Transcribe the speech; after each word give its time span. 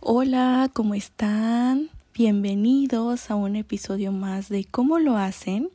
Hola, 0.00 0.70
¿cómo 0.72 0.94
están? 0.94 1.90
Bienvenidos 2.14 3.32
a 3.32 3.34
un 3.34 3.56
episodio 3.56 4.12
más 4.12 4.48
de 4.48 4.64
¿Cómo 4.64 5.00
lo 5.00 5.16
hacen? 5.16 5.70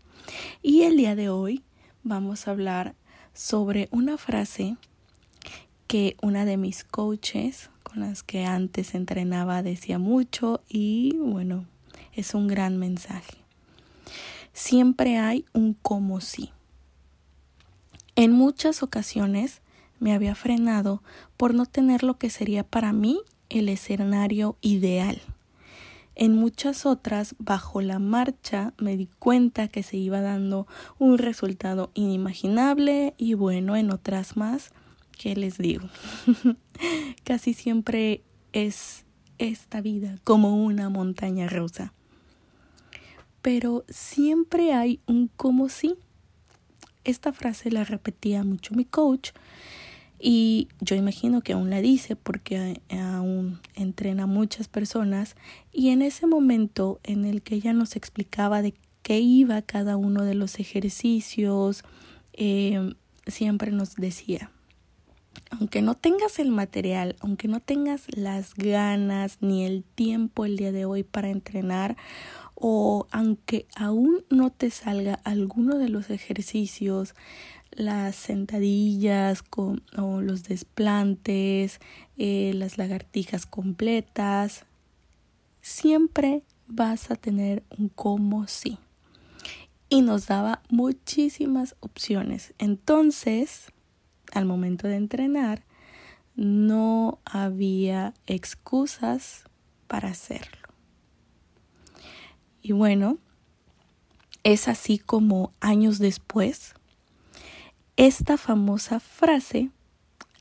Y 0.61 0.83
el 0.83 0.95
día 0.95 1.13
de 1.13 1.27
hoy 1.27 1.61
vamos 2.03 2.47
a 2.47 2.51
hablar 2.51 2.95
sobre 3.33 3.89
una 3.91 4.17
frase 4.17 4.77
que 5.87 6.15
una 6.21 6.45
de 6.45 6.55
mis 6.55 6.85
coaches 6.85 7.69
con 7.83 7.99
las 7.99 8.23
que 8.23 8.45
antes 8.45 8.95
entrenaba 8.95 9.61
decía 9.61 9.99
mucho 9.99 10.61
y 10.69 11.17
bueno, 11.17 11.65
es 12.13 12.33
un 12.33 12.47
gran 12.47 12.77
mensaje. 12.77 13.35
Siempre 14.53 15.17
hay 15.17 15.43
un 15.51 15.73
como 15.73 16.21
sí. 16.21 16.53
En 18.15 18.31
muchas 18.31 18.83
ocasiones 18.83 19.61
me 19.99 20.13
había 20.13 20.33
frenado 20.33 21.03
por 21.35 21.53
no 21.53 21.65
tener 21.65 22.03
lo 22.03 22.17
que 22.17 22.29
sería 22.29 22.63
para 22.63 22.93
mí 22.93 23.19
el 23.53 23.69
escenario 23.69 24.57
ideal. 24.61 25.21
En 26.15 26.35
muchas 26.35 26.85
otras, 26.85 27.35
bajo 27.39 27.81
la 27.81 27.99
marcha, 27.99 28.73
me 28.77 28.97
di 28.97 29.07
cuenta 29.19 29.67
que 29.67 29.83
se 29.83 29.97
iba 29.97 30.21
dando 30.21 30.67
un 30.99 31.17
resultado 31.17 31.91
inimaginable 31.93 33.13
y 33.17 33.35
bueno, 33.35 33.75
en 33.75 33.91
otras 33.91 34.37
más, 34.37 34.71
¿qué 35.17 35.35
les 35.35 35.57
digo? 35.57 35.87
Casi 37.23 37.53
siempre 37.53 38.21
es 38.53 39.05
esta 39.37 39.81
vida 39.81 40.19
como 40.23 40.63
una 40.63 40.89
montaña 40.89 41.47
rusa. 41.47 41.93
Pero 43.41 43.85
siempre 43.89 44.73
hay 44.73 44.99
un 45.07 45.27
como 45.27 45.69
sí. 45.69 45.95
Esta 47.03 47.33
frase 47.33 47.71
la 47.71 47.83
repetía 47.83 48.43
mucho 48.43 48.73
mi 48.73 48.85
coach 48.85 49.31
y 50.25 50.69
yo 50.79 50.95
imagino 50.95 51.41
que 51.41 51.51
aún 51.51 51.69
la 51.69 51.81
dice 51.81 52.15
porque 52.15 52.79
aún 52.89 53.59
entrena 53.75 54.25
muchas 54.25 54.69
personas. 54.69 55.35
Y 55.73 55.89
en 55.89 56.01
ese 56.01 56.27
momento 56.27 57.01
en 57.03 57.25
el 57.25 57.41
que 57.41 57.55
ella 57.55 57.73
nos 57.73 57.97
explicaba 57.97 58.61
de 58.61 58.73
qué 59.01 59.19
iba 59.19 59.61
cada 59.63 59.97
uno 59.97 60.23
de 60.23 60.33
los 60.33 60.59
ejercicios, 60.59 61.83
eh, 62.31 62.93
siempre 63.27 63.73
nos 63.73 63.95
decía, 63.95 64.49
aunque 65.51 65.81
no 65.81 65.93
tengas 65.93 66.39
el 66.39 66.51
material, 66.51 67.17
aunque 67.19 67.49
no 67.49 67.59
tengas 67.59 68.03
las 68.15 68.55
ganas 68.55 69.39
ni 69.41 69.65
el 69.65 69.83
tiempo 69.83 70.45
el 70.45 70.55
día 70.55 70.71
de 70.71 70.85
hoy 70.85 71.03
para 71.03 71.31
entrenar, 71.31 71.97
o 72.55 73.07
aunque 73.11 73.65
aún 73.75 74.23
no 74.29 74.51
te 74.51 74.69
salga 74.69 75.15
alguno 75.25 75.77
de 75.77 75.89
los 75.89 76.09
ejercicios, 76.09 77.13
las 77.75 78.15
sentadillas 78.15 79.43
con, 79.43 79.83
o 79.97 80.21
los 80.21 80.43
desplantes, 80.43 81.79
eh, 82.17 82.51
las 82.55 82.77
lagartijas 82.77 83.45
completas, 83.45 84.65
siempre 85.61 86.43
vas 86.67 87.11
a 87.11 87.15
tener 87.15 87.63
un 87.77 87.89
como 87.89 88.47
sí. 88.47 88.77
Y 89.89 90.01
nos 90.01 90.27
daba 90.27 90.61
muchísimas 90.69 91.75
opciones. 91.79 92.53
Entonces, 92.57 93.71
al 94.31 94.45
momento 94.45 94.87
de 94.87 94.95
entrenar, 94.95 95.63
no 96.35 97.19
había 97.25 98.13
excusas 98.25 99.43
para 99.87 100.09
hacerlo. 100.09 100.69
Y 102.61 102.71
bueno, 102.71 103.19
es 104.43 104.67
así 104.67 104.97
como 104.97 105.51
años 105.59 105.99
después, 105.99 106.73
esta 107.97 108.37
famosa 108.37 108.99
frase 108.99 109.69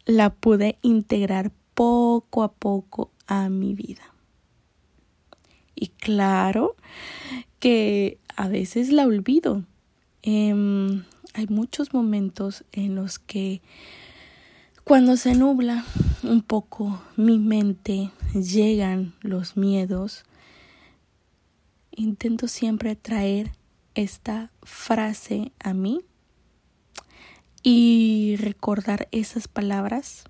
la 0.04 0.30
pude 0.30 0.78
integrar 0.82 1.52
poco 1.74 2.42
a 2.42 2.52
poco 2.52 3.10
a 3.26 3.48
mi 3.48 3.74
vida. 3.74 4.02
Y 5.74 5.88
claro 5.88 6.76
que 7.58 8.18
a 8.36 8.48
veces 8.48 8.90
la 8.90 9.06
olvido. 9.06 9.64
Em, 10.22 11.04
hay 11.34 11.46
muchos 11.48 11.92
momentos 11.92 12.64
en 12.72 12.94
los 12.94 13.18
que 13.18 13.60
cuando 14.84 15.16
se 15.16 15.34
nubla 15.34 15.84
un 16.22 16.42
poco 16.42 17.02
mi 17.16 17.38
mente, 17.38 18.10
llegan 18.34 19.14
los 19.20 19.56
miedos, 19.56 20.24
intento 21.90 22.48
siempre 22.48 22.96
traer 22.96 23.52
esta 23.94 24.50
frase 24.62 25.52
a 25.60 25.74
mí 25.74 26.00
y 27.62 28.36
recordar 28.36 29.08
esas 29.12 29.48
palabras. 29.48 30.24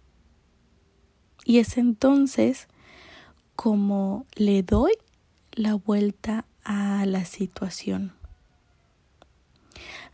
Y 1.45 1.59
es 1.59 1.77
entonces 1.77 2.69
como 3.57 4.27
le 4.35 4.63
doy 4.63 4.93
la 5.53 5.75
vuelta 5.75 6.45
a 6.65 7.05
la 7.07 7.25
situación. 7.25 8.13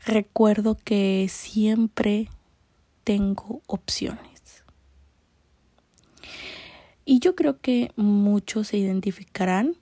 Recuerdo 0.05 0.77
que 0.77 1.27
siempre 1.29 2.29
tengo 3.05 3.63
opciones. 3.67 4.65
Y 7.05 7.21
yo 7.21 7.35
creo 7.35 7.59
que 7.59 7.91
muchos 7.97 8.69
se 8.69 8.77
identificarán, 8.77 9.77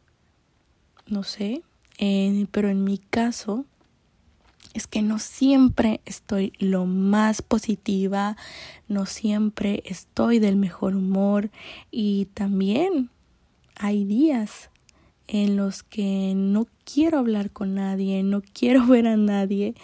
no 1.06 1.22
sé, 1.22 1.62
eh, 1.98 2.46
pero 2.52 2.68
en 2.68 2.84
mi 2.84 2.98
caso 2.98 3.66
es 4.76 4.86
que 4.86 5.00
no 5.00 5.18
siempre 5.18 6.02
estoy 6.04 6.52
lo 6.58 6.84
más 6.84 7.40
positiva, 7.40 8.36
no 8.88 9.06
siempre 9.06 9.82
estoy 9.86 10.38
del 10.38 10.56
mejor 10.56 10.94
humor 10.94 11.50
y 11.90 12.26
también 12.34 13.08
hay 13.74 14.04
días 14.04 14.68
en 15.28 15.56
los 15.56 15.82
que 15.82 16.34
no 16.36 16.66
quiero 16.84 17.18
hablar 17.18 17.50
con 17.50 17.74
nadie, 17.74 18.22
no 18.22 18.42
quiero 18.52 18.86
ver 18.86 19.06
a 19.06 19.16
nadie 19.16 19.74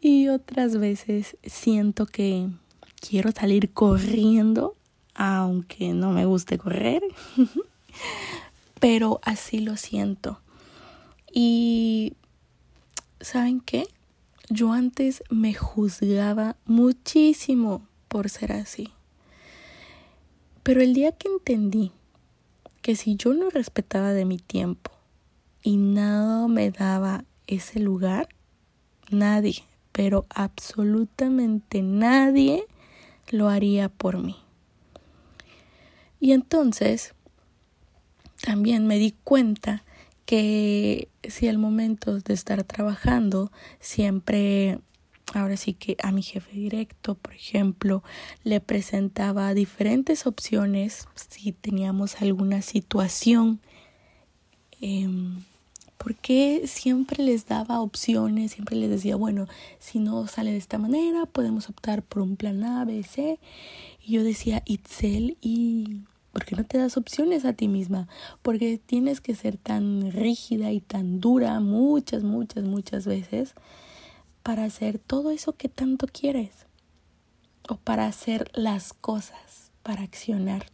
y 0.00 0.28
otras 0.28 0.76
veces 0.76 1.36
siento 1.42 2.06
que 2.06 2.48
quiero 3.00 3.32
salir 3.32 3.72
corriendo, 3.72 4.76
aunque 5.14 5.92
no 5.92 6.12
me 6.12 6.24
guste 6.24 6.56
correr, 6.56 7.02
pero 8.80 9.18
así 9.24 9.58
lo 9.58 9.76
siento. 9.76 10.38
Y 11.32 12.12
¿saben 13.20 13.60
qué? 13.60 13.88
Yo 14.54 14.72
antes 14.72 15.24
me 15.30 15.52
juzgaba 15.52 16.54
muchísimo 16.64 17.88
por 18.06 18.30
ser 18.30 18.52
así. 18.52 18.92
Pero 20.62 20.80
el 20.80 20.94
día 20.94 21.10
que 21.10 21.26
entendí 21.26 21.90
que 22.80 22.94
si 22.94 23.16
yo 23.16 23.34
no 23.34 23.50
respetaba 23.50 24.12
de 24.12 24.24
mi 24.24 24.38
tiempo 24.38 24.92
y 25.60 25.76
nada 25.76 26.46
me 26.46 26.70
daba 26.70 27.24
ese 27.48 27.80
lugar, 27.80 28.28
nadie, 29.10 29.64
pero 29.90 30.24
absolutamente 30.28 31.82
nadie 31.82 32.64
lo 33.32 33.48
haría 33.48 33.88
por 33.88 34.18
mí. 34.18 34.36
Y 36.20 36.30
entonces 36.30 37.12
también 38.40 38.86
me 38.86 38.98
di 38.98 39.16
cuenta 39.24 39.82
que 40.26 41.08
si 41.30 41.48
al 41.48 41.58
momento 41.58 42.18
de 42.18 42.34
estar 42.34 42.62
trabajando 42.64 43.50
siempre 43.80 44.78
ahora 45.32 45.56
sí 45.56 45.72
que 45.74 45.96
a 46.02 46.12
mi 46.12 46.22
jefe 46.22 46.52
directo, 46.52 47.14
por 47.14 47.34
ejemplo, 47.34 48.02
le 48.44 48.60
presentaba 48.60 49.54
diferentes 49.54 50.26
opciones 50.26 51.08
si 51.14 51.52
teníamos 51.52 52.20
alguna 52.20 52.62
situación. 52.62 53.60
Eh, 54.80 55.08
porque 56.04 56.64
siempre 56.66 57.24
les 57.24 57.46
daba 57.46 57.80
opciones, 57.80 58.52
siempre 58.52 58.76
les 58.76 58.90
decía, 58.90 59.16
bueno, 59.16 59.46
si 59.78 60.00
no 60.00 60.26
sale 60.26 60.50
de 60.50 60.58
esta 60.58 60.76
manera, 60.76 61.24
podemos 61.24 61.70
optar 61.70 62.02
por 62.02 62.20
un 62.20 62.36
plan 62.36 62.62
A, 62.62 62.84
B, 62.84 63.02
C. 63.02 63.38
Y 64.04 64.12
yo 64.12 64.22
decía, 64.22 64.62
Itzel, 64.66 65.38
y 65.40 66.02
¿Por 66.34 66.44
qué 66.44 66.56
no 66.56 66.64
te 66.64 66.78
das 66.78 66.96
opciones 66.96 67.44
a 67.44 67.52
ti 67.52 67.68
misma? 67.68 68.08
Porque 68.42 68.76
tienes 68.76 69.20
que 69.20 69.36
ser 69.36 69.56
tan 69.56 70.10
rígida 70.10 70.72
y 70.72 70.80
tan 70.80 71.20
dura 71.20 71.60
muchas, 71.60 72.24
muchas, 72.24 72.64
muchas 72.64 73.06
veces 73.06 73.54
para 74.42 74.64
hacer 74.64 74.98
todo 74.98 75.30
eso 75.30 75.52
que 75.52 75.68
tanto 75.68 76.08
quieres. 76.08 76.66
O 77.68 77.76
para 77.76 78.06
hacer 78.06 78.50
las 78.52 78.92
cosas, 78.92 79.70
para 79.84 80.02
accionar. 80.02 80.66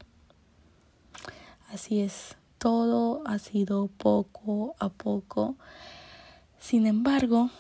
Así 1.71 2.01
es, 2.01 2.37
todo 2.57 3.23
ha 3.27 3.39
sido 3.39 3.89
poco 3.89 4.75
a 4.79 4.89
poco. 4.89 5.57
Sin 6.59 6.87
embargo, 6.87 7.51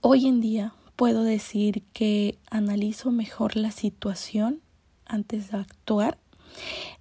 hoy 0.00 0.26
en 0.26 0.40
día 0.40 0.74
puedo 0.96 1.22
decir 1.22 1.84
que 1.92 2.36
analizo 2.50 3.12
mejor 3.12 3.54
la 3.54 3.70
situación 3.70 4.60
antes 5.06 5.52
de 5.52 5.58
actuar 5.58 6.18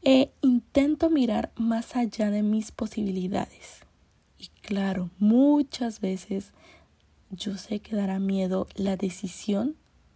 e 0.03 0.31
intento 0.41 1.09
mirar 1.09 1.51
más 1.55 1.95
allá 1.95 2.31
de 2.31 2.43
mis 2.43 2.71
posibilidades. 2.71 3.81
Y 4.37 4.47
claro, 4.61 5.09
muchas 5.19 6.01
veces 6.01 6.51
yo 7.29 7.57
sé 7.57 7.79
que 7.79 7.95
dará 7.95 8.19
miedo 8.19 8.67
la 8.75 8.97
decisión 8.97 9.75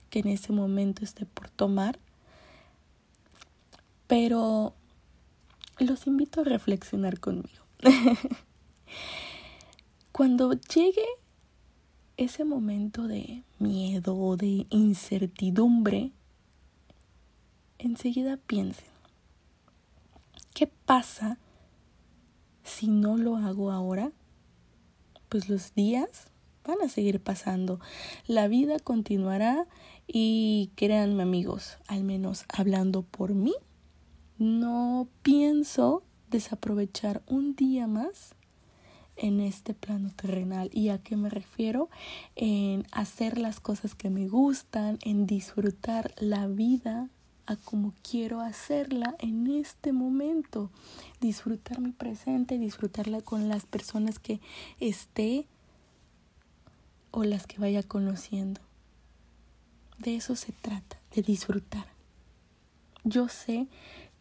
que 0.10 0.20
en 0.20 0.28
ese 0.28 0.54
momento 0.54 1.04
esté 1.04 1.26
por 1.26 1.50
tomar, 1.50 2.00
pero 4.08 4.74
los 5.80 6.08
invito 6.08 6.42
a 6.42 6.46
reflexionar 6.46 7.20
conmigo. 7.20 7.64
Cuando 10.12 10.54
llegue 10.54 11.06
ese 12.18 12.44
momento 12.44 13.08
de 13.08 13.44
miedo, 13.60 14.36
de 14.38 14.66
incertidumbre, 14.70 16.12
enseguida 17.78 18.38
piensen, 18.38 18.88
¿qué 20.58 20.66
pasa 20.66 21.38
si 22.64 22.88
no 22.88 23.16
lo 23.16 23.38
hago 23.38 23.72
ahora? 23.72 24.12
Pues 25.30 25.50
los 25.50 25.76
días 25.76 26.32
van 26.66 26.82
a 26.82 26.90
seguir 26.90 27.22
pasando, 27.22 27.80
la 28.26 28.48
vida 28.48 28.80
continuará 28.80 29.68
y 30.08 30.72
créanme 30.74 31.22
amigos, 31.22 31.78
al 31.86 32.04
menos 32.04 32.46
hablando 32.50 33.04
por 33.04 33.36
mí, 33.36 33.54
no 34.40 35.08
pienso 35.22 36.02
desaprovechar 36.32 37.22
un 37.28 37.56
día 37.56 37.86
más 37.86 38.34
en 39.16 39.42
este 39.42 39.76
plano 39.76 40.10
terrenal. 40.16 40.72
¿Y 40.74 40.90
a 40.90 40.98
qué 40.98 41.18
me 41.18 41.30
refiero? 41.30 41.88
En 42.36 42.88
hacer 42.92 43.38
las 43.38 43.60
cosas 43.60 43.94
que 43.94 44.10
me 44.10 44.28
gustan, 44.28 44.98
en 45.04 45.28
disfrutar 45.28 46.16
la 46.18 46.48
vida 46.48 47.12
a 47.48 47.56
como 47.56 47.94
quiero 48.04 48.42
hacerla 48.42 49.16
en 49.20 49.48
este 49.48 49.94
momento. 49.94 50.70
Disfrutar 51.20 51.80
mi 51.80 51.92
presente, 51.92 52.60
disfrutarla 52.60 53.22
con 53.22 53.50
las 53.50 53.66
personas 53.66 54.20
que 54.20 54.40
esté 54.80 55.48
o 57.12 57.24
las 57.24 57.48
que 57.48 57.58
vaya 57.58 57.82
conociendo. 57.82 58.62
De 59.98 60.16
eso 60.16 60.36
se 60.36 60.52
trata, 60.52 61.00
de 61.16 61.24
disfrutar. 61.24 61.88
Yo 63.04 63.30
sé 63.30 63.68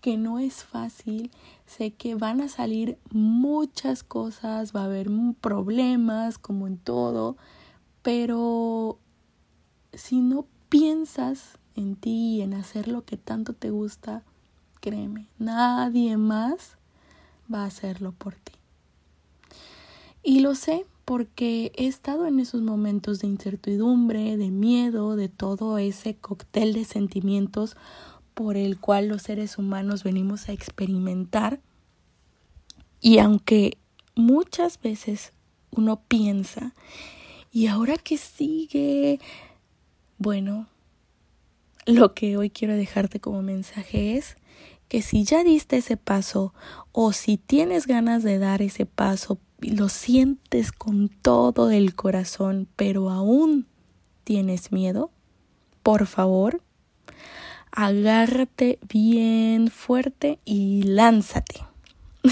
que 0.01 0.17
no 0.17 0.39
es 0.39 0.63
fácil, 0.63 1.33
sé 1.67 1.91
que 1.91 2.15
van 2.15 2.41
a 2.41 2.49
salir 2.49 2.97
muchas 3.11 4.05
cosas, 4.05 4.75
va 4.75 4.83
a 4.83 4.85
haber 4.85 5.09
problemas 5.41 6.39
como 6.39 6.69
en 6.69 6.79
todo, 6.79 7.37
pero 8.03 9.01
si 9.93 10.21
no 10.21 10.47
piensas 10.69 11.59
en 11.77 11.97
ti 11.97 12.37
y 12.37 12.43
en 12.43 12.55
hacer 12.55 12.89
lo 12.89 13.05
que 13.05 13.17
tanto 13.17 13.53
te 13.53 13.71
gusta, 13.71 14.23
créeme, 14.81 15.29
nadie 15.39 16.17
más 16.17 16.77
va 17.53 17.63
a 17.63 17.67
hacerlo 17.67 18.13
por 18.13 18.35
ti. 18.35 18.53
Y 20.23 20.41
lo 20.41 20.55
sé 20.55 20.87
porque 21.05 21.71
he 21.77 21.87
estado 21.87 22.27
en 22.27 22.41
esos 22.41 22.61
momentos 22.61 23.21
de 23.21 23.29
incertidumbre, 23.29 24.37
de 24.37 24.51
miedo, 24.51 25.15
de 25.15 25.29
todo 25.29 25.79
ese 25.79 26.17
cóctel 26.17 26.73
de 26.73 26.85
sentimientos 26.85 27.77
por 28.35 28.57
el 28.57 28.81
cual 28.81 29.07
los 29.07 29.23
seres 29.23 29.57
humanos 29.57 30.03
venimos 30.03 30.49
a 30.49 30.53
experimentar. 30.53 31.61
Y 33.01 33.19
aunque 33.19 33.79
muchas 34.17 34.81
veces 34.81 35.33
uno 35.71 36.03
piensa, 36.09 36.75
¿y 37.53 37.69
ahora 37.69 37.97
qué 37.97 38.17
sigue? 38.17 39.21
Bueno, 40.19 40.67
lo 41.87 42.15
que 42.15 42.37
hoy 42.37 42.51
quiero 42.51 42.75
dejarte 42.75 43.21
como 43.21 43.43
mensaje 43.43 44.17
es 44.17 44.37
que 44.89 45.03
si 45.03 45.25
ya 45.25 45.43
diste 45.43 45.79
ese 45.79 45.97
paso 45.97 46.55
o 46.93 47.13
si 47.13 47.39
tienes 47.39 47.87
ganas 47.87 48.23
de 48.23 48.39
dar 48.39 48.63
ese 48.63 48.87
paso 48.87 49.39
lo 49.61 49.89
sientes 49.89 50.71
con 50.71 51.09
todo 51.09 51.71
el 51.71 51.95
corazón, 51.95 52.69
pero 52.77 53.11
aún 53.11 53.67
tienes 54.25 54.71
miedo, 54.71 55.11
por 55.83 56.07
favor, 56.07 56.61
agárrate 57.71 58.79
bien 58.89 59.69
fuerte 59.69 60.39
y 60.45 60.83
lánzate. 60.83 61.65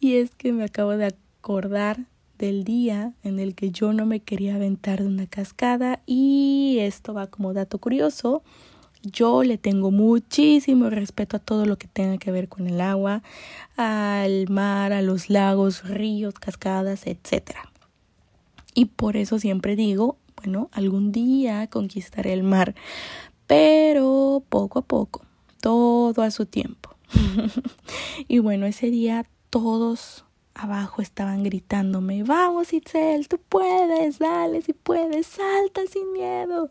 y 0.00 0.16
es 0.16 0.34
que 0.34 0.52
me 0.52 0.64
acabo 0.64 0.96
de 0.96 1.06
acordar 1.06 2.06
del 2.44 2.62
día 2.62 3.14
en 3.22 3.38
el 3.40 3.54
que 3.54 3.70
yo 3.70 3.94
no 3.94 4.04
me 4.04 4.20
quería 4.20 4.56
aventar 4.56 5.00
de 5.00 5.06
una 5.06 5.26
cascada 5.26 6.02
y 6.04 6.76
esto 6.80 7.14
va 7.14 7.28
como 7.28 7.54
dato 7.54 7.78
curioso. 7.78 8.42
Yo 9.02 9.42
le 9.42 9.56
tengo 9.56 9.90
muchísimo 9.90 10.90
respeto 10.90 11.38
a 11.38 11.40
todo 11.40 11.64
lo 11.64 11.78
que 11.78 11.88
tenga 11.88 12.18
que 12.18 12.30
ver 12.30 12.48
con 12.48 12.66
el 12.66 12.82
agua, 12.82 13.22
al 13.76 14.48
mar, 14.50 14.92
a 14.92 15.00
los 15.00 15.30
lagos, 15.30 15.88
ríos, 15.88 16.34
cascadas, 16.34 17.06
etc. 17.06 17.56
Y 18.74 18.86
por 18.86 19.16
eso 19.16 19.38
siempre 19.38 19.74
digo, 19.74 20.18
bueno, 20.36 20.68
algún 20.72 21.12
día 21.12 21.66
conquistaré 21.68 22.34
el 22.34 22.42
mar, 22.42 22.74
pero 23.46 24.42
poco 24.50 24.80
a 24.80 24.82
poco, 24.82 25.22
todo 25.62 26.20
a 26.22 26.30
su 26.30 26.44
tiempo. 26.44 26.90
y 28.28 28.38
bueno, 28.40 28.66
ese 28.66 28.90
día 28.90 29.26
todos 29.48 30.24
abajo 30.54 31.02
estaban 31.02 31.42
gritándome, 31.42 32.22
vamos 32.22 32.72
Itzel, 32.72 33.26
tú 33.26 33.38
puedes, 33.48 34.18
dale 34.18 34.62
si 34.62 34.72
puedes, 34.72 35.26
salta 35.26 35.82
sin 35.90 36.12
miedo. 36.12 36.70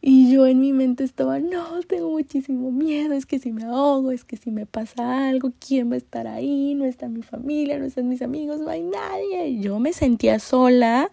Y 0.00 0.32
yo 0.32 0.46
en 0.46 0.60
mi 0.60 0.72
mente 0.72 1.02
estaba, 1.02 1.40
no, 1.40 1.80
tengo 1.82 2.10
muchísimo 2.10 2.70
miedo, 2.70 3.14
es 3.14 3.26
que 3.26 3.38
si 3.38 3.52
me 3.52 3.64
ahogo, 3.64 4.12
es 4.12 4.24
que 4.24 4.36
si 4.36 4.50
me 4.50 4.66
pasa 4.66 5.28
algo, 5.28 5.52
¿quién 5.58 5.90
va 5.90 5.94
a 5.94 5.98
estar 5.98 6.28
ahí? 6.28 6.74
No 6.74 6.84
está 6.84 7.08
mi 7.08 7.22
familia, 7.22 7.78
no 7.78 7.86
están 7.86 8.08
mis 8.08 8.22
amigos, 8.22 8.60
no 8.60 8.68
hay 8.68 8.82
nadie. 8.82 9.58
Yo 9.58 9.80
me 9.80 9.92
sentía 9.92 10.38
sola, 10.38 11.10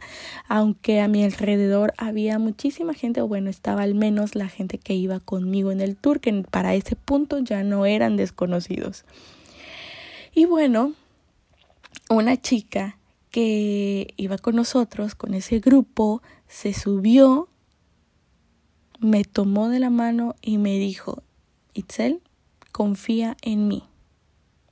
aunque 0.48 1.02
a 1.02 1.08
mi 1.08 1.24
alrededor 1.24 1.94
había 1.98 2.38
muchísima 2.38 2.94
gente, 2.94 3.22
o 3.22 3.28
bueno, 3.28 3.50
estaba 3.50 3.82
al 3.82 3.96
menos 3.96 4.36
la 4.36 4.48
gente 4.48 4.78
que 4.78 4.94
iba 4.94 5.20
conmigo 5.20 5.72
en 5.72 5.82
el 5.82 5.96
tour, 5.96 6.20
que 6.20 6.44
para 6.50 6.76
ese 6.76 6.96
punto 6.96 7.40
ya 7.40 7.64
no 7.64 7.88
eran 7.88 8.16
desconocidos. 8.16 9.06
Y 10.36 10.46
bueno, 10.46 10.94
una 12.10 12.40
chica 12.40 12.98
que 13.32 14.14
iba 14.18 14.38
con 14.38 14.56
nosotros, 14.56 15.16
con 15.16 15.34
ese 15.34 15.60
grupo, 15.60 16.22
se 16.48 16.74
subió, 16.74 17.50
me 19.00 19.24
tomó 19.24 19.70
de 19.70 19.80
la 19.80 19.90
mano 19.90 20.36
y 20.42 20.58
me 20.58 20.78
dijo, 20.78 21.24
Itzel, 21.74 22.22
confía 22.72 23.36
en 23.42 23.68
mí. 23.68 23.84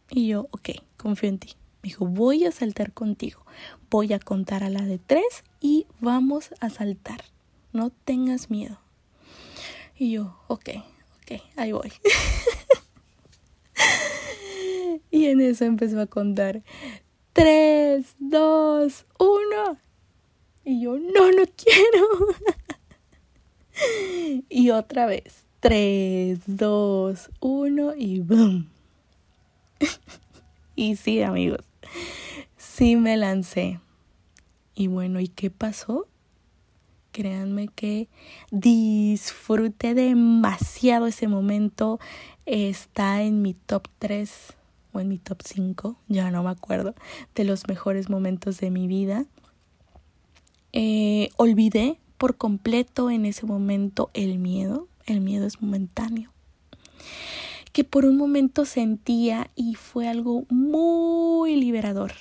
Y 0.09 0.27
yo, 0.27 0.47
ok, 0.51 0.69
confío 0.97 1.29
en 1.29 1.39
ti. 1.39 1.56
Me 1.81 1.88
dijo, 1.89 2.06
voy 2.06 2.45
a 2.45 2.51
saltar 2.51 2.94
contigo, 2.94 3.44
voy 3.89 4.13
a 4.13 4.19
contar 4.19 4.63
a 4.63 4.69
la 4.69 4.83
de 4.83 5.00
tres 5.00 5.44
y 5.59 5.88
vamos 6.00 6.53
a 6.59 6.69
saltar. 6.69 7.24
No 7.74 7.89
tengas 7.89 8.51
miedo. 8.51 8.77
Y 9.97 10.12
yo, 10.12 10.38
ok, 10.47 10.69
ok, 11.24 11.41
ahí 11.56 11.71
voy. 11.71 11.91
y 15.12 15.25
en 15.25 15.41
eso 15.41 15.65
empezó 15.65 16.00
a 16.00 16.05
contar. 16.05 16.62
3, 17.33 18.15
2, 18.19 19.05
1. 19.19 19.77
Y 20.65 20.81
yo, 20.81 20.97
no, 20.97 21.31
no 21.31 21.43
quiero. 21.55 22.07
y 24.50 24.69
otra 24.71 25.05
vez. 25.05 25.45
3, 25.61 26.39
2, 26.45 27.29
1 27.39 27.95
y 27.95 28.19
boom. 28.19 28.69
y 30.75 30.95
sí, 30.95 31.21
amigos. 31.21 31.65
Sí 32.57 32.95
me 32.95 33.15
lancé. 33.15 33.79
Y 34.75 34.88
bueno, 34.88 35.19
¿y 35.19 35.27
qué 35.27 35.50
pasó? 35.50 36.07
Créanme 37.11 37.67
que 37.67 38.09
disfruté 38.51 39.93
demasiado 39.93 41.07
ese 41.07 41.27
momento. 41.27 42.00
Está 42.45 43.21
en 43.21 43.41
mi 43.41 43.53
top 43.53 43.88
3 44.00 44.55
o 44.93 45.00
en 45.00 45.07
mi 45.07 45.17
top 45.17 45.41
5, 45.43 45.98
ya 46.07 46.31
no 46.31 46.43
me 46.43 46.50
acuerdo, 46.50 46.95
de 47.36 47.43
los 47.43 47.67
mejores 47.67 48.10
momentos 48.10 48.60
de 48.60 48.71
mi 48.71 48.88
vida. 48.88 49.25
Eh, 50.74 51.29
olvidé 51.38 52.00
por 52.17 52.38
completo 52.38 53.10
en 53.10 53.25
ese 53.25 53.45
momento 53.45 54.10
el 54.13 54.38
miedo, 54.38 54.88
el 55.05 55.21
miedo 55.21 55.45
es 55.45 55.62
momentáneo, 55.62 56.31
que 57.74 57.83
por 57.83 58.05
un 58.05 58.17
momento 58.17 58.65
sentía 58.65 59.50
y 59.55 59.75
fue 59.75 60.07
algo 60.07 60.45
muy 60.50 61.55
liberador. 61.55 62.13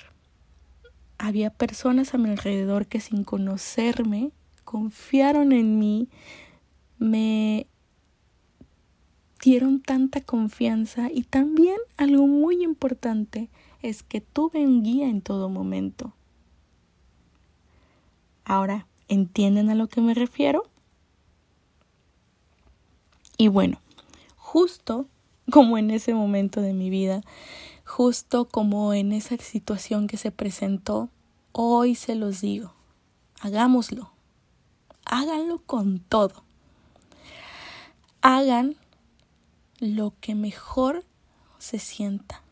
Había 1.17 1.51
personas 1.51 2.13
a 2.13 2.17
mi 2.17 2.29
alrededor 2.29 2.87
que 2.87 2.99
sin 2.99 3.23
conocerme 3.23 4.31
confiaron 4.63 5.51
en 5.51 5.77
mí, 5.77 6.07
me 6.97 7.67
dieron 9.41 9.81
tanta 9.81 10.21
confianza 10.21 11.09
y 11.11 11.23
también 11.23 11.77
algo 11.97 12.27
muy 12.27 12.63
importante 12.63 13.49
es 13.81 14.03
que 14.03 14.21
tuve 14.21 14.65
un 14.65 14.83
guía 14.83 15.09
en 15.09 15.21
todo 15.21 15.49
momento. 15.49 16.13
Ahora, 18.45 18.87
¿entienden 19.07 19.69
a 19.69 19.75
lo 19.75 19.87
que 19.87 20.01
me 20.01 20.13
refiero? 20.13 20.63
Y 23.37 23.47
bueno, 23.47 23.81
justo 24.37 25.07
como 25.49 25.77
en 25.77 25.89
ese 25.89 26.13
momento 26.13 26.61
de 26.61 26.73
mi 26.73 26.89
vida, 26.89 27.21
justo 27.85 28.45
como 28.45 28.93
en 28.93 29.11
esa 29.11 29.37
situación 29.37 30.07
que 30.07 30.17
se 30.17 30.31
presentó, 30.31 31.09
hoy 31.51 31.95
se 31.95 32.15
los 32.15 32.41
digo, 32.41 32.73
hagámoslo, 33.41 34.11
háganlo 35.05 35.59
con 35.59 35.99
todo. 35.99 36.43
Hagan 38.21 38.75
lo 39.81 40.13
que 40.21 40.35
mejor 40.35 41.03
se 41.57 41.79
sienta. 41.79 42.43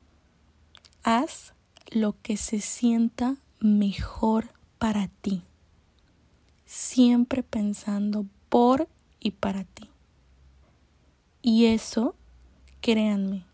Haz 1.04 1.54
lo 1.92 2.20
que 2.22 2.38
se 2.38 2.60
sienta 2.60 3.38
mejor 3.60 4.50
para 4.80 5.10
ti. 5.22 5.44
Siempre 6.66 7.44
pensando 7.44 8.26
por 8.50 8.90
y 9.20 9.32
para 9.32 9.64
ti. 9.64 9.90
Y 11.44 11.66
eso, 11.66 12.16
créanme, 12.82 13.46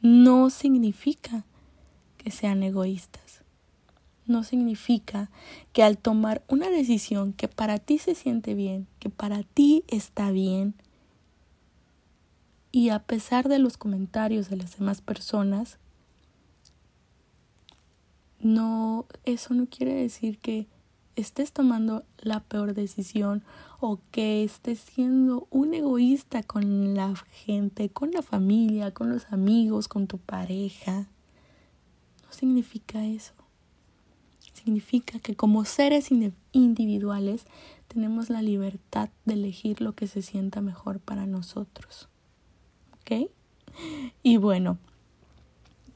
no 0.00 0.50
significa 0.50 1.44
que 2.18 2.32
sean 2.32 2.64
egoístas. 2.64 3.42
No 4.26 4.42
significa 4.42 5.30
que 5.72 5.84
al 5.84 5.96
tomar 5.96 6.42
una 6.48 6.70
decisión 6.70 7.32
que 7.32 7.46
para 7.46 7.78
ti 7.78 7.98
se 7.98 8.16
siente 8.16 8.54
bien, 8.54 8.88
que 8.98 9.10
para 9.10 9.44
ti 9.44 9.84
está 9.88 10.32
bien, 10.32 10.74
y 12.72 12.88
a 12.88 13.00
pesar 13.00 13.48
de 13.48 13.58
los 13.58 13.76
comentarios 13.76 14.48
de 14.48 14.56
las 14.56 14.78
demás 14.78 15.02
personas, 15.02 15.78
no, 18.40 19.06
eso 19.24 19.52
no 19.54 19.66
quiere 19.66 19.94
decir 19.94 20.38
que 20.38 20.66
estés 21.14 21.52
tomando 21.52 22.04
la 22.18 22.40
peor 22.40 22.74
decisión 22.74 23.44
o 23.78 24.00
que 24.10 24.42
estés 24.42 24.80
siendo 24.80 25.46
un 25.50 25.74
egoísta 25.74 26.42
con 26.42 26.94
la 26.94 27.14
gente, 27.44 27.90
con 27.90 28.10
la 28.10 28.22
familia, 28.22 28.92
con 28.92 29.10
los 29.10 29.30
amigos, 29.30 29.86
con 29.86 30.06
tu 30.06 30.16
pareja. 30.16 31.08
No 32.24 32.32
significa 32.32 33.04
eso. 33.04 33.34
Significa 34.54 35.18
que 35.18 35.36
como 35.36 35.64
seres 35.64 36.08
individuales 36.52 37.44
tenemos 37.88 38.30
la 38.30 38.40
libertad 38.40 39.10
de 39.24 39.34
elegir 39.34 39.80
lo 39.80 39.94
que 39.94 40.06
se 40.06 40.22
sienta 40.22 40.60
mejor 40.60 41.00
para 41.00 41.26
nosotros. 41.26 42.08
¿Ok? 43.02 43.30
Y 44.22 44.36
bueno, 44.38 44.78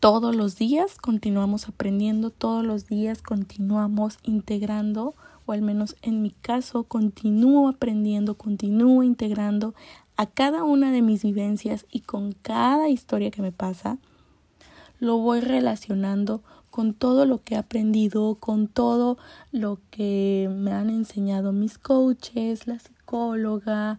todos 0.01 0.37
los 0.37 0.57
días 0.57 0.97
continuamos 0.99 1.69
aprendiendo, 1.69 2.31
todos 2.31 2.65
los 2.65 2.87
días 2.87 3.23
continuamos 3.23 4.19
integrando, 4.23 5.15
o 5.47 5.53
al 5.53 5.63
menos 5.63 5.97
en 6.03 6.23
mi 6.23 6.31
caso, 6.31 6.85
continúo 6.85 7.69
aprendiendo, 7.69 8.37
continúo 8.37 9.03
integrando 9.03 9.75
a 10.17 10.27
cada 10.27 10.65
una 10.65 10.93
de 10.93 11.03
mis 11.03 11.23
vivencias 11.23 11.87
y 11.91 12.01
con 12.01 12.33
cada 12.33 12.89
historia 12.89 13.31
que 13.31 13.43
me 13.43 13.53
pasa, 13.53 13.99
lo 14.99 15.19
voy 15.19 15.41
relacionando 15.41 16.43
con 16.71 16.93
todo 16.93 17.25
lo 17.25 17.43
que 17.43 17.55
he 17.55 17.59
aprendido, 17.59 18.35
con 18.35 18.69
todo 18.69 19.19
lo 19.51 19.79
que 19.91 20.51
me 20.55 20.73
han 20.73 20.91
enseñado 20.91 21.53
mis 21.53 21.79
coaches, 21.79 22.67
la 22.67 22.79
psicóloga, 22.79 23.99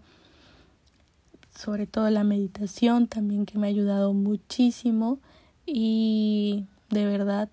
sobre 1.57 1.87
todo 1.87 2.09
la 2.11 2.23
meditación 2.23 3.07
también 3.07 3.47
que 3.47 3.57
me 3.57 3.65
ha 3.65 3.69
ayudado 3.69 4.13
muchísimo 4.13 5.19
y 5.65 6.65
de 6.89 7.05
verdad 7.05 7.49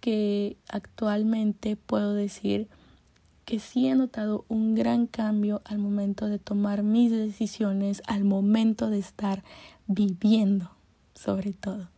que 0.00 0.58
actualmente 0.68 1.76
puedo 1.76 2.12
decir 2.12 2.68
que 3.46 3.58
sí 3.58 3.88
he 3.88 3.94
notado 3.94 4.44
un 4.48 4.74
gran 4.74 5.06
cambio 5.06 5.62
al 5.64 5.78
momento 5.78 6.26
de 6.26 6.38
tomar 6.38 6.82
mis 6.82 7.10
decisiones, 7.10 8.02
al 8.06 8.24
momento 8.24 8.90
de 8.90 8.98
estar 8.98 9.42
viviendo, 9.86 10.70
sobre 11.14 11.54
todo. 11.54 11.88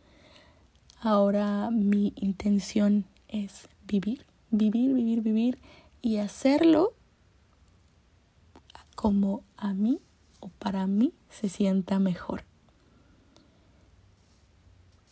Ahora 1.01 1.69
mi 1.69 2.13
intención 2.15 3.03
es 3.27 3.67
vivir, 3.85 4.25
vivir, 4.51 4.93
vivir, 4.93 5.21
vivir 5.21 5.59
y 6.01 6.17
hacerlo 6.17 6.93
como 8.95 9.43
a 9.57 9.73
mí 9.73 9.99
o 10.41 10.49
para 10.59 10.85
mí 10.87 11.13
se 11.29 11.47
sienta 11.47 11.99
mejor. 11.99 12.43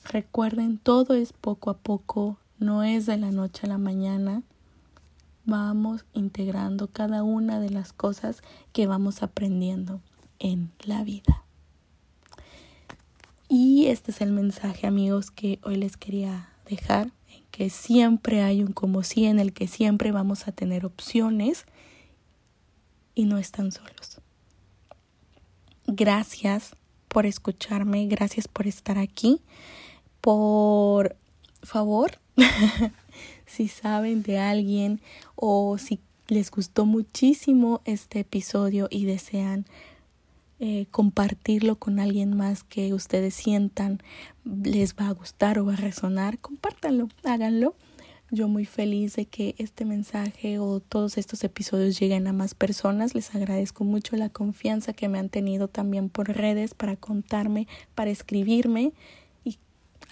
Recuerden, 0.04 0.78
todo 0.78 1.14
es 1.14 1.34
poco 1.34 1.70
a 1.70 1.78
poco, 1.78 2.38
no 2.58 2.84
es 2.84 3.06
de 3.06 3.18
la 3.18 3.32
noche 3.32 3.62
a 3.64 3.70
la 3.70 3.78
mañana. 3.78 4.44
Vamos 5.46 6.06
integrando 6.14 6.88
cada 6.88 7.24
una 7.24 7.60
de 7.60 7.70
las 7.70 7.94
cosas 7.94 8.42
que 8.74 8.88
vamos 8.88 9.24
aprendiendo 9.24 10.02
en 10.40 10.72
la 10.84 11.04
vida. 11.04 11.44
Y 13.48 13.88
este 13.88 14.12
es 14.12 14.22
el 14.22 14.32
mensaje, 14.32 14.86
amigos, 14.86 15.32
que 15.32 15.60
hoy 15.64 15.76
les 15.76 15.98
quería 15.98 16.50
dejar, 16.68 17.12
en 17.28 17.44
que 17.52 17.70
siempre 17.70 18.44
hay 18.44 18.64
un 18.64 18.74
como 18.74 19.04
si, 19.04 19.26
en 19.26 19.40
el 19.40 19.54
que 19.54 19.68
siempre 19.68 20.12
vamos 20.12 20.48
a 20.48 20.52
tener 20.52 20.86
opciones 20.86 21.66
y 23.16 23.26
no 23.26 23.38
están 23.38 23.72
solos. 23.72 24.19
Gracias 25.92 26.76
por 27.08 27.26
escucharme, 27.26 28.06
gracias 28.08 28.48
por 28.48 28.68
estar 28.68 28.98
aquí 28.98 29.42
por 30.22 31.16
favor, 31.64 32.20
si 33.46 33.68
saben 33.68 34.22
de 34.24 34.38
alguien 34.38 35.02
o 35.36 35.78
si 35.78 36.00
les 36.28 36.52
gustó 36.52 36.86
muchísimo 36.86 37.82
este 37.86 38.20
episodio 38.20 38.88
y 38.92 39.06
desean 39.06 39.66
eh, 40.60 40.88
compartirlo 40.92 41.78
con 41.78 42.00
alguien 42.00 42.36
más 42.36 42.64
que 42.64 42.94
ustedes 42.94 43.34
sientan 43.34 44.04
les 44.44 44.96
va 44.96 45.08
a 45.08 45.14
gustar 45.14 45.58
o 45.58 45.66
va 45.66 45.74
a 45.74 45.78
resonar, 45.78 46.38
compártanlo, 46.40 47.08
háganlo. 47.24 47.76
Yo 48.32 48.48
muy 48.48 48.66
feliz 48.66 49.16
de 49.16 49.26
que 49.26 49.56
este 49.58 49.86
mensaje 49.86 50.60
o 50.60 50.80
todos 50.80 51.18
estos 51.18 51.44
episodios 51.44 52.00
lleguen 52.00 52.28
a 52.28 52.34
más 52.34 52.54
personas. 52.54 53.16
Les 53.16 53.34
agradezco 53.34 53.84
mucho 53.84 54.16
la 54.16 54.30
confianza 54.30 54.94
que 54.94 55.10
me 55.10 55.18
han 55.18 55.30
tenido 55.30 55.68
también 55.68 56.10
por 56.10 56.30
redes 56.30 56.74
para 56.74 56.96
contarme, 56.96 57.68
para 57.96 58.12
escribirme 58.12 58.94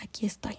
aquí 0.02 0.26
estoy. 0.26 0.56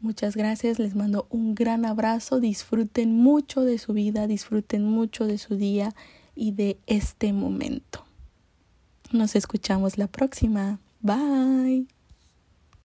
Muchas 0.00 0.34
gracias, 0.34 0.78
les 0.78 0.94
mando 0.94 1.26
un 1.30 1.54
gran 1.54 1.84
abrazo, 1.84 2.40
disfruten 2.40 3.14
mucho 3.14 3.62
de 3.62 3.78
su 3.78 3.92
vida, 3.92 4.26
disfruten 4.26 4.84
mucho 4.84 5.26
de 5.26 5.36
su 5.36 5.56
día 5.56 5.94
y 6.34 6.52
de 6.52 6.78
este 6.86 7.32
momento. 7.32 8.04
Nos 9.12 9.36
escuchamos 9.36 9.98
la 9.98 10.06
próxima. 10.06 10.78
Bye. 11.02 11.99